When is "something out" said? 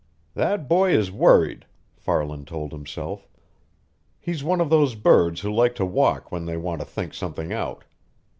7.13-7.83